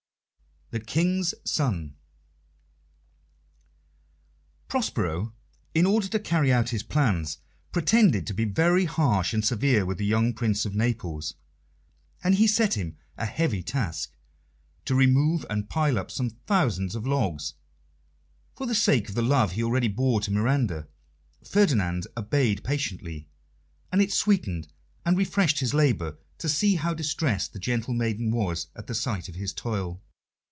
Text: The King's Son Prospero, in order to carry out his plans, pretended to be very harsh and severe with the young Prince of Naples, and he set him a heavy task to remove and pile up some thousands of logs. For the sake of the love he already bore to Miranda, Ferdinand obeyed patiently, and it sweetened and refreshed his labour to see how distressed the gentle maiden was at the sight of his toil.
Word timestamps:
The 0.73 0.79
King's 0.79 1.33
Son 1.43 1.97
Prospero, 4.69 5.33
in 5.73 5.85
order 5.85 6.07
to 6.07 6.17
carry 6.17 6.53
out 6.53 6.69
his 6.69 6.81
plans, 6.81 7.39
pretended 7.73 8.25
to 8.27 8.33
be 8.33 8.45
very 8.45 8.85
harsh 8.85 9.33
and 9.33 9.43
severe 9.43 9.85
with 9.85 9.97
the 9.97 10.05
young 10.05 10.33
Prince 10.33 10.65
of 10.65 10.73
Naples, 10.73 11.33
and 12.23 12.35
he 12.35 12.47
set 12.47 12.75
him 12.75 12.95
a 13.17 13.25
heavy 13.25 13.61
task 13.61 14.15
to 14.85 14.95
remove 14.95 15.45
and 15.49 15.67
pile 15.69 15.99
up 15.99 16.09
some 16.09 16.29
thousands 16.29 16.95
of 16.95 17.05
logs. 17.05 17.55
For 18.55 18.65
the 18.65 18.73
sake 18.73 19.09
of 19.09 19.15
the 19.15 19.21
love 19.21 19.51
he 19.51 19.63
already 19.65 19.89
bore 19.89 20.21
to 20.21 20.31
Miranda, 20.31 20.87
Ferdinand 21.43 22.07
obeyed 22.15 22.63
patiently, 22.63 23.27
and 23.91 24.01
it 24.01 24.13
sweetened 24.13 24.69
and 25.05 25.17
refreshed 25.17 25.59
his 25.59 25.73
labour 25.73 26.17
to 26.37 26.47
see 26.47 26.75
how 26.75 26.93
distressed 26.93 27.51
the 27.51 27.59
gentle 27.59 27.93
maiden 27.93 28.31
was 28.31 28.67
at 28.73 28.87
the 28.87 28.95
sight 28.95 29.27
of 29.27 29.35
his 29.35 29.51
toil. 29.51 30.01